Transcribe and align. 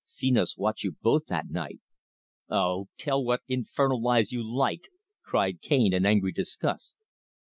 Senos 0.03 0.57
watch 0.57 0.83
you 0.83 0.93
both 1.03 1.27
that 1.27 1.51
night!" 1.51 1.77
"Oh! 2.49 2.87
tell 2.97 3.23
what 3.23 3.41
infernal 3.47 4.01
lies 4.01 4.31
you 4.31 4.41
like," 4.41 4.85
cried 5.23 5.61
Cane 5.61 5.93
in 5.93 6.07
angry 6.07 6.31
disgust. 6.31 6.95